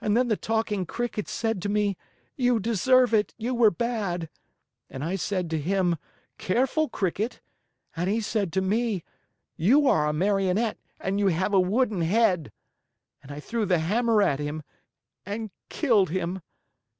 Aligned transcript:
And 0.00 0.16
then 0.16 0.28
the 0.28 0.36
Talking 0.36 0.86
Cricket 0.86 1.26
said 1.28 1.60
to 1.62 1.68
me, 1.68 1.96
'You 2.36 2.60
deserve 2.60 3.12
it; 3.12 3.34
you 3.36 3.52
were 3.52 3.72
bad;' 3.72 4.28
and 4.88 5.02
I 5.02 5.16
said 5.16 5.50
to 5.50 5.58
him, 5.58 5.96
'Careful, 6.38 6.88
Cricket;' 6.88 7.40
and 7.96 8.08
he 8.08 8.20
said 8.20 8.52
to 8.52 8.60
me, 8.60 9.02
'You 9.56 9.88
are 9.88 10.06
a 10.06 10.12
Marionette 10.12 10.78
and 11.00 11.18
you 11.18 11.26
have 11.26 11.52
a 11.52 11.58
wooden 11.58 12.02
head;' 12.02 12.52
and 13.24 13.32
I 13.32 13.40
threw 13.40 13.66
the 13.66 13.80
hammer 13.80 14.22
at 14.22 14.38
him 14.38 14.62
and 15.26 15.50
killed 15.68 16.10
him. 16.10 16.42